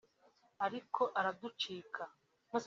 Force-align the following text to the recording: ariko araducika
ariko 0.65 1.01
araducika 1.19 2.03